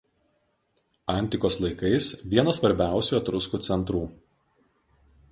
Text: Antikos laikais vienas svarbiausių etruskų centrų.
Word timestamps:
Antikos 1.15 1.57
laikais 1.65 2.07
vienas 2.31 2.59
svarbiausių 2.61 3.17
etruskų 3.19 3.59
centrų. 3.67 4.01